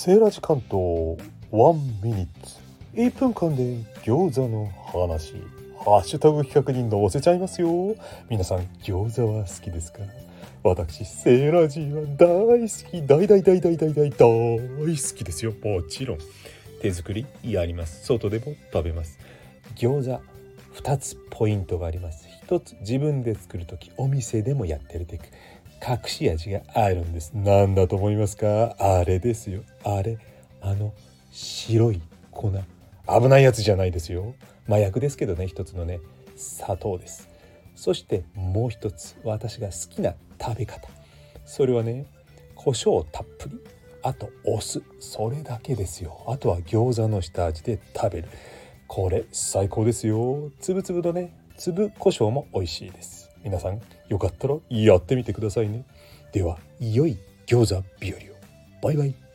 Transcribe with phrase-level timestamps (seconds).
[0.00, 1.18] セーラジ関東
[1.50, 2.54] ワンミニッツ。
[2.94, 3.64] 1分間で
[4.04, 5.32] 餃子の話。
[5.84, 7.96] ハッシュタグ企画に載せちゃいますよ。
[8.30, 9.98] 皆さん餃子は好きですか？
[10.62, 13.02] 私セーラジは大好き。
[13.04, 15.52] 大大大大大大大好きですよ。
[15.64, 16.18] もちろん。
[16.80, 18.06] 手作りやります。
[18.06, 19.18] 外でも食べます。
[19.74, 20.22] 餃子
[20.80, 22.28] 2つポイントがあります。
[22.46, 25.24] 1つ自分で作る時お店でもやってるテク。
[25.86, 27.32] 隠し味があるんです。
[27.34, 28.76] 何だと思いますか？
[28.78, 29.62] あれですよ。
[29.84, 30.18] あれ
[30.60, 30.92] あの
[31.30, 32.52] 白い粉。
[33.06, 34.34] 危ないやつじゃないですよ。
[34.68, 36.00] 麻薬ですけどね一つのね。
[36.36, 37.28] 砂糖です。
[37.74, 40.88] そしてもう一つ私が好きな食べ方。
[41.46, 42.06] それはね
[42.54, 43.58] 胡椒たっぷり。
[44.02, 44.82] あとお酢。
[45.00, 46.24] それだけですよ。
[46.28, 48.28] あとは餃子の下味で食べる。
[48.86, 50.50] これ最高ですよ。
[50.60, 53.27] つぶつぶのね粒胡椒も美味しいです。
[53.44, 55.84] 皆さんよかったらやってみてくださいね。
[56.32, 58.22] では良い餃子日和を。
[58.82, 59.27] バイバイ。